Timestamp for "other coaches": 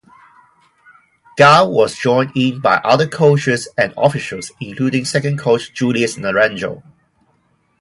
2.77-3.67